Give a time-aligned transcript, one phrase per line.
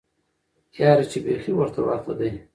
[0.79, 2.29] یاره چی بیخی ورته ورته دی